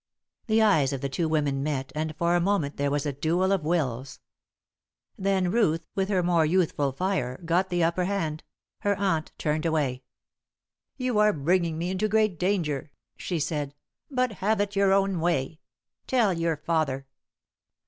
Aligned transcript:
The 0.47 0.63
eyes 0.63 0.93
of 0.93 1.01
the 1.01 1.09
two 1.09 1.29
women 1.29 1.61
met, 1.61 1.91
and 1.93 2.15
for 2.15 2.35
a 2.35 2.41
moment 2.41 2.75
there 2.77 2.89
was 2.89 3.05
a 3.05 3.13
duel 3.13 3.51
of 3.51 3.63
wills. 3.63 4.19
Then 5.15 5.51
Ruth, 5.51 5.85
with 5.93 6.09
her 6.09 6.23
more 6.23 6.43
youthful 6.43 6.91
fire, 6.91 7.39
got 7.45 7.69
the 7.69 7.83
upper 7.83 8.05
hand; 8.05 8.41
her 8.79 8.95
aunt 8.97 9.31
turned 9.37 9.63
away. 9.63 10.01
"You 10.97 11.19
are 11.19 11.31
bringing 11.31 11.77
me 11.77 11.91
into 11.91 12.07
great 12.09 12.39
danger," 12.39 12.89
she 13.15 13.39
said; 13.39 13.75
"but 14.09 14.31
have 14.31 14.59
it 14.59 14.75
your 14.75 14.91
own 14.91 15.19
way. 15.19 15.59
Tell 16.07 16.33
your 16.33 16.57
father." 16.57 17.05